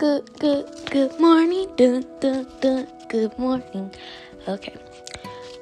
[0.00, 1.68] good, good, good morning.
[1.76, 2.88] Dun, dun, dun.
[3.10, 3.92] Good morning.
[4.48, 4.74] Okay.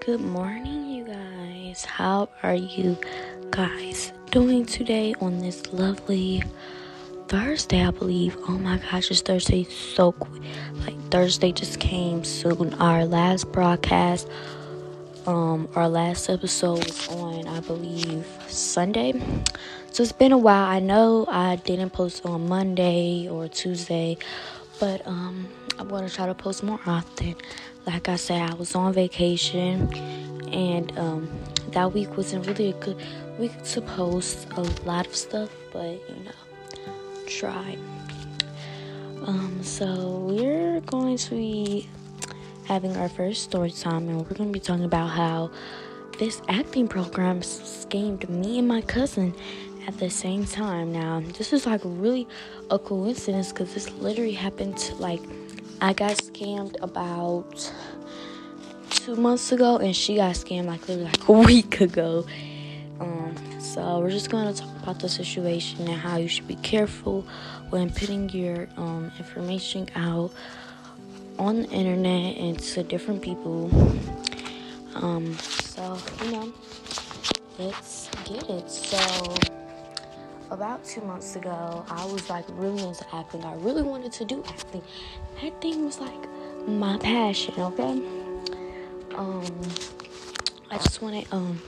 [0.07, 1.85] Good morning, you guys.
[1.85, 2.97] How are you
[3.51, 6.45] guys doing today on this lovely
[7.27, 8.37] Thursday, I believe?
[8.47, 10.41] Oh my gosh, it's Thursday so quick.
[10.87, 12.75] Like Thursday just came soon.
[12.75, 14.29] Our last broadcast,
[15.27, 19.21] um, our last episode was on, I believe, Sunday.
[19.91, 20.65] So it's been a while.
[20.65, 24.17] I know I didn't post on Monday or Tuesday,
[24.79, 27.35] but um, I'm gonna try to post more often.
[27.87, 29.93] Like I said, I was on vacation,
[30.53, 31.29] and um,
[31.73, 32.97] that week wasn't really a good
[33.39, 36.93] week to post a lot of stuff, but you know,
[37.27, 37.77] try.
[39.27, 41.89] Um, so we're going to be
[42.67, 45.51] having our first story time, and we're going to be talking about how
[46.19, 49.35] this acting program schemed me and my cousin
[49.89, 50.93] at the same time.
[50.93, 52.29] Now, this is like really
[52.71, 55.23] a coincidence because this literally happened to, like
[55.81, 57.73] I got scammed about
[58.91, 62.27] two months ago, and she got scammed like literally like a week ago.
[63.01, 67.27] Um, so we're just gonna talk about the situation and how you should be careful
[67.71, 70.33] when putting your um, information out
[71.39, 73.71] on the internet and to different people.
[74.97, 76.53] Um, so you know,
[77.59, 78.71] let's get it.
[78.71, 79.58] So
[80.51, 83.45] about two months ago, I was like really into acting.
[83.45, 84.83] I really wanted to do acting.
[85.43, 86.29] Acting was like
[86.67, 88.03] my passion, okay?
[89.15, 89.45] Um,
[90.71, 91.61] I just wanted um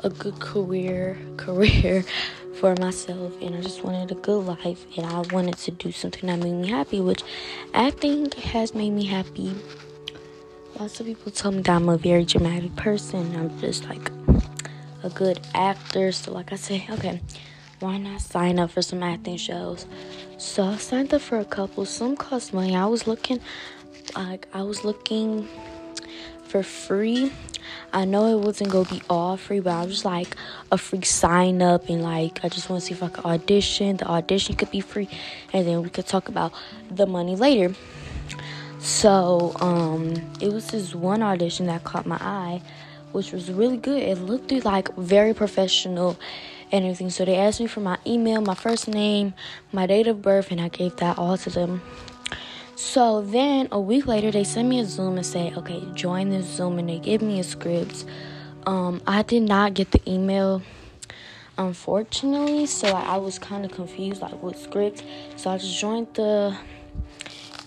[0.00, 2.04] a good career career
[2.58, 6.26] for myself and I just wanted a good life and I wanted to do something
[6.26, 7.22] that made me happy, which
[7.72, 9.54] acting has made me happy.
[10.78, 13.34] Lots of people tell me that I'm a very dramatic person.
[13.36, 14.10] I'm just like
[15.02, 16.12] a good actor.
[16.12, 17.20] So like I say, okay,
[17.80, 19.86] why not sign up for some acting shows?
[20.36, 21.84] So I signed up for a couple.
[21.84, 22.74] Some cost money.
[22.74, 23.40] I was looking,
[24.16, 25.48] like I was looking
[26.44, 27.32] for free.
[27.92, 30.36] I know it wasn't gonna be all free, but I was like
[30.72, 33.98] a free sign up and like I just want to see if I could audition.
[33.98, 35.08] The audition could be free,
[35.52, 36.52] and then we could talk about
[36.90, 37.74] the money later.
[38.78, 42.62] So um, it was this one audition that caught my eye,
[43.12, 44.02] which was really good.
[44.02, 46.16] It looked like very professional
[46.72, 47.10] and everything.
[47.10, 49.34] So they asked me for my email, my first name,
[49.72, 51.82] my date of birth, and I gave that all to them.
[52.76, 56.46] So then a week later, they sent me a Zoom and say, okay, join this
[56.46, 58.04] Zoom, and they gave me a script.
[58.66, 60.62] Um, I did not get the email,
[61.56, 65.02] unfortunately, so I was kind of confused, like what script.
[65.36, 66.56] So I just joined the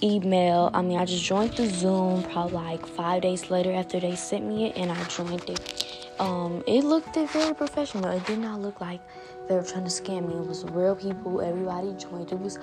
[0.02, 0.72] email.
[0.74, 4.46] I mean, I just joined the Zoom probably like five days later after they sent
[4.46, 5.81] me it, and I joined it.
[6.20, 8.10] Um, it looked very professional.
[8.12, 9.02] It did not look like
[9.48, 10.36] they were trying to scam me.
[10.36, 11.42] It was real people.
[11.42, 12.32] Everybody joined.
[12.32, 12.60] It was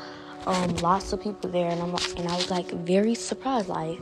[0.47, 3.69] um, lots of people there, and I'm and I was like very surprised.
[3.69, 3.99] Like,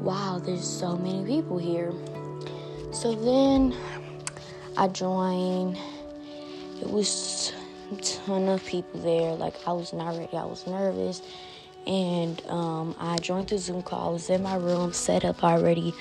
[0.00, 1.92] wow, there's so many people here.
[2.92, 3.74] So then
[4.76, 5.76] I joined.
[6.80, 7.52] It was
[7.92, 9.34] a ton of people there.
[9.34, 10.36] Like I was not ready.
[10.36, 11.22] I was nervous
[11.86, 14.10] and um, I joined the Zoom call.
[14.10, 15.94] I was in my room, set up already,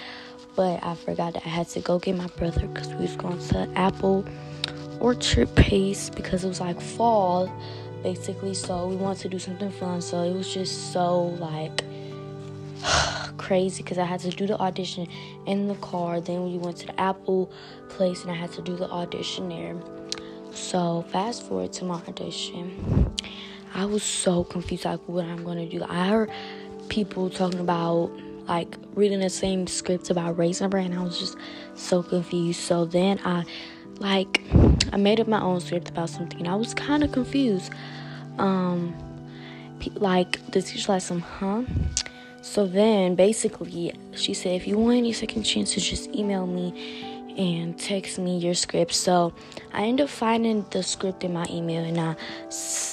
[0.55, 3.39] but I forgot that I had to go get my brother because we was going
[3.49, 4.25] to Apple
[4.99, 7.51] Orchard Place because it was like fall,
[8.03, 8.53] basically.
[8.53, 10.01] So we wanted to do something fun.
[10.01, 11.83] So it was just so like
[13.37, 15.07] crazy because I had to do the audition
[15.45, 16.21] in the car.
[16.21, 17.51] Then we went to the Apple
[17.89, 19.75] place and I had to do the audition there.
[20.53, 23.11] So fast forward to my audition.
[23.73, 25.83] I was so confused like what I'm gonna do.
[25.83, 26.31] I heard
[26.89, 28.11] people talking about
[28.47, 30.93] like reading the same script about Raisin Bran.
[30.93, 31.37] I was just
[31.75, 32.59] so confused.
[32.59, 33.45] So then I
[33.99, 34.41] like
[34.91, 36.47] I made up my own script about something.
[36.47, 37.71] I was kind of confused.
[38.37, 38.95] Um,
[39.95, 41.63] like the teacher like some huh.
[42.41, 47.77] So then basically she said if you want any second chances, just email me and
[47.79, 48.93] text me your script.
[48.93, 49.33] So
[49.73, 52.15] I ended up finding the script in my email and I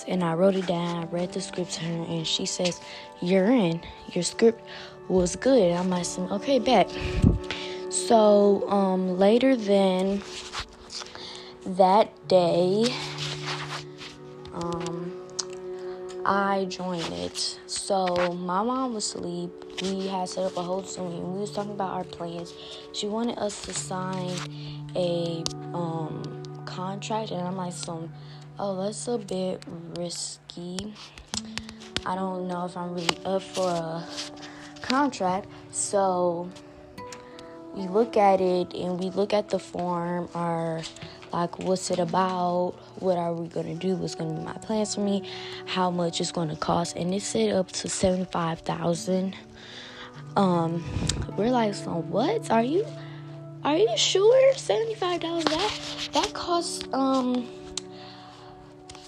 [0.08, 1.04] and I wrote it down.
[1.04, 2.80] I read the script to her and she says,
[3.20, 3.80] "You're in.
[4.12, 4.64] Your script
[5.08, 6.90] was good." I'm like, "Okay, bet."
[7.90, 10.22] So um, later then
[11.64, 12.86] that day,
[14.54, 15.12] um,
[16.24, 17.58] I joined it.
[17.66, 19.50] So my mom was asleep.
[19.82, 21.34] We had set up a whole Zoom.
[21.34, 22.52] We was talking about our plans.
[22.92, 24.30] She wanted us to sign
[24.94, 25.42] a
[25.72, 26.22] um,
[26.66, 28.12] contract, and I'm like, "Some,
[28.58, 29.64] oh, that's a bit
[29.96, 30.94] risky.
[32.06, 34.04] I don't know if I'm really up for a
[34.90, 36.48] contract." So
[37.74, 40.28] we look at it, and we look at the form.
[40.34, 40.82] Our
[41.32, 45.00] like what's it about, what are we gonna do, what's gonna be my plans for
[45.00, 45.22] me,
[45.66, 49.36] how much it's gonna cost, and it said up to seventy five thousand.
[50.36, 50.84] Um,
[51.36, 52.50] we're like, so what?
[52.50, 52.84] Are you
[53.64, 54.54] are you sure?
[54.56, 55.72] Seventy five dollars that
[56.12, 57.46] that costs um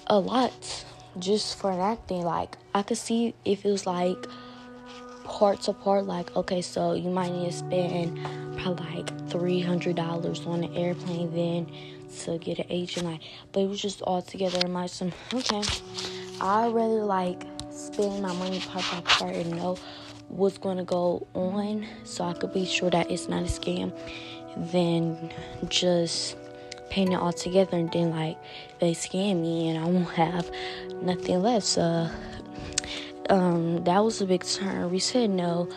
[0.07, 0.85] a lot
[1.19, 2.23] just for an acting.
[2.23, 4.27] Like I could see if it was like
[5.25, 8.19] part to part, like okay, so you might need to spend
[8.59, 11.67] probably like three hundred dollars on an airplane then
[12.21, 13.23] to get an agent like
[13.53, 15.63] but it was just all together in my some okay.
[16.41, 19.79] I rather like spend my money part by part and know
[20.29, 23.93] what's gonna go on so I could be sure that it's not a scam
[24.73, 25.33] than
[25.69, 26.37] just
[26.91, 28.37] paying it all together and then like
[28.79, 30.51] they scam me and I won't have
[31.03, 31.67] nothing left.
[31.67, 32.11] So
[33.31, 34.91] um, that was a big turn.
[34.91, 35.69] We said no.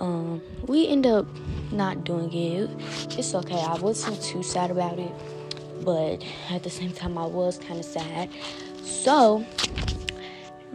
[0.00, 1.26] Um, we end up
[1.70, 2.70] not doing it.
[3.18, 3.60] It's okay.
[3.60, 5.12] I wasn't too sad about it,
[5.84, 8.28] but at the same time, I was kind of sad.
[8.82, 9.44] So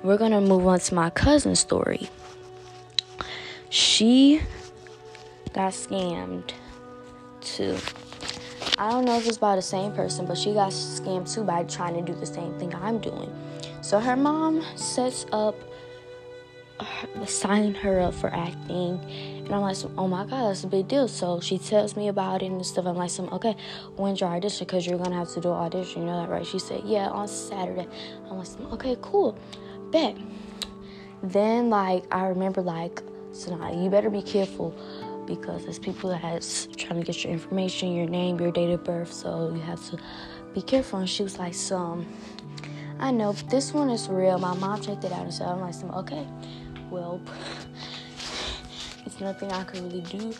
[0.03, 2.09] we're gonna move on to my cousin's story.
[3.69, 4.41] She
[5.53, 6.51] got scammed
[7.41, 7.77] too.
[8.77, 11.63] I don't know if it's by the same person, but she got scammed too by
[11.63, 13.33] trying to do the same thing I'm doing.
[13.81, 15.55] So her mom sets up,
[17.25, 18.99] signing her up for acting,
[19.45, 21.07] and I'm like, oh my god, that's a big deal.
[21.07, 22.85] So she tells me about it and stuff.
[22.85, 23.55] I'm like, some okay,
[23.95, 24.65] when's your audition?
[24.65, 26.01] Because you're gonna have to do an audition.
[26.01, 26.45] You know that, right?
[26.45, 27.87] She said, yeah, on Saturday.
[28.29, 29.37] I'm like, okay, cool,
[29.91, 30.15] bet.
[31.23, 33.01] Then like I remember like,
[33.31, 34.75] so now you better be careful
[35.27, 39.11] because there's people that's trying to get your information, your name, your date of birth,
[39.11, 39.99] so you have to
[40.53, 40.99] be careful.
[40.99, 42.07] And she was like, some,
[42.99, 44.39] I know this one is real.
[44.39, 46.25] My mom checked it out and said, I'm like, some, okay,
[46.89, 47.21] well,
[49.05, 50.33] it's nothing I could really do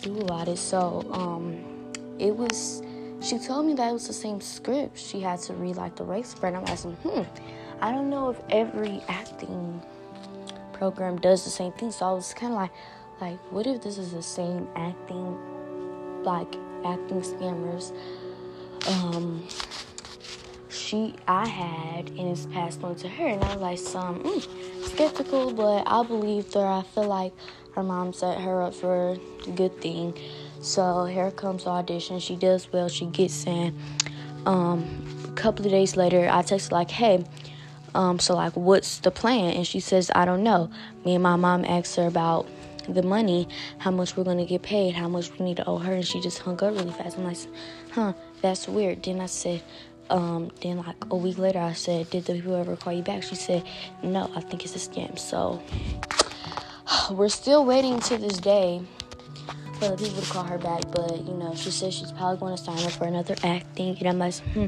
[0.00, 0.58] do about it.
[0.58, 2.82] So, um, it was.
[3.20, 4.98] She told me that it was the same script.
[4.98, 6.54] She had to read like the race spread.
[6.54, 7.22] I'm asking, hmm,
[7.80, 9.80] I don't know if every acting
[10.72, 11.92] program does the same thing.
[11.92, 12.72] So I was kind of like,
[13.20, 15.38] like, what if this is the same acting,
[16.24, 17.92] like acting scammers?
[18.88, 19.46] Um,
[20.72, 24.84] she I had and it's passed on to her, and I was like, some mm,
[24.86, 26.66] skeptical, but I believed her.
[26.66, 27.32] I feel like
[27.74, 29.16] her mom set her up for
[29.46, 30.14] a good thing.
[30.60, 32.18] So here comes the audition.
[32.20, 32.88] She does well.
[32.88, 33.76] She gets in.
[34.46, 34.84] Um,
[35.28, 37.24] a couple of days later, I text like, "Hey,
[37.94, 40.70] um, so like, what's the plan?" And she says, "I don't know."
[41.04, 42.46] Me and my mom asked her about
[42.88, 43.48] the money,
[43.78, 46.20] how much we're gonna get paid, how much we need to owe her, and she
[46.20, 47.18] just hung up really fast.
[47.18, 47.36] I'm like,
[47.92, 49.02] huh, that's weird.
[49.02, 49.62] Then I said,
[50.12, 53.22] um, then like a week later, I said, did the people ever call you back?
[53.22, 53.64] She said,
[54.02, 55.18] no, I think it's a scam.
[55.18, 55.62] So
[57.10, 58.82] we're still waiting to this day
[59.78, 62.56] for the people to call her back, but you know, she says she's probably going
[62.56, 64.66] to sign up for another acting, and I'm like, hmm,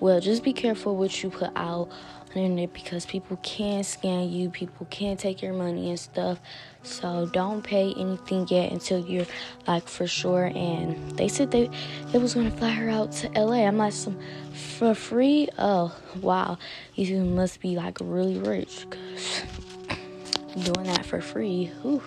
[0.00, 1.88] well, just be careful what you put out
[2.34, 6.40] internet because people can scam you, people can take your money and stuff.
[6.82, 9.26] So don't pay anything yet until you're
[9.66, 10.44] like for sure.
[10.54, 11.70] And they said they
[12.12, 13.66] they was gonna fly her out to LA.
[13.66, 14.18] I'm like some
[14.52, 15.48] for free.
[15.58, 16.58] Oh wow,
[16.94, 19.42] you must be like really rich because
[20.64, 21.66] doing that for free.
[21.82, 22.02] Whew,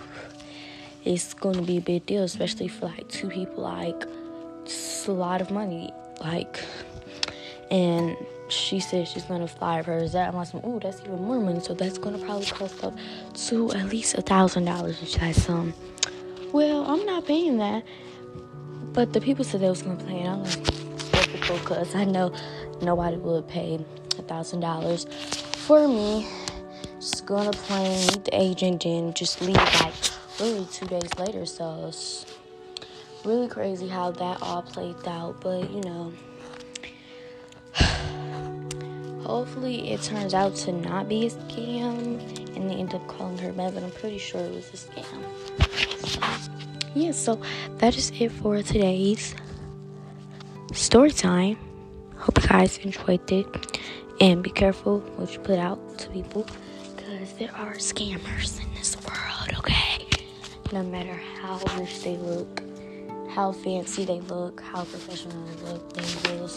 [1.04, 3.62] it's gonna be a big deal, especially for like two people.
[3.62, 4.04] Like
[4.64, 5.92] it's a lot of money.
[6.20, 6.58] Like
[7.70, 8.16] and
[8.48, 10.28] she said she's gonna fly her Is that.
[10.28, 11.60] I'm like, oh, that's even more money.
[11.60, 12.94] So that's gonna probably cost up
[13.48, 14.98] to at least a thousand dollars.
[15.00, 15.72] And she's some.
[16.52, 17.84] well, I'm not paying that.
[18.92, 20.28] But the people said they was gonna pay it.
[20.28, 22.32] I'm like, difficult because I know
[22.80, 23.84] nobody would pay
[24.18, 25.06] a thousand dollars
[25.66, 26.26] for me.
[26.96, 29.94] Just to play, meet the agent, and just leave like
[30.40, 31.44] literally two days later.
[31.44, 32.24] So it's
[33.24, 35.40] really crazy how that all played out.
[35.40, 36.12] But you know.
[39.24, 42.20] Hopefully, it turns out to not be a scam
[42.54, 45.04] and they end up calling her back, but I'm pretty sure it was a scam.
[46.94, 47.40] Yeah, so
[47.78, 49.34] that is it for today's
[50.72, 51.56] story time.
[52.16, 53.80] Hope you guys enjoyed it
[54.20, 56.46] and be careful what you put out to people
[56.94, 60.06] because there are scammers in this world, okay?
[60.70, 62.62] No matter how rich they look,
[63.30, 66.48] how fancy they look, how professional they look, they will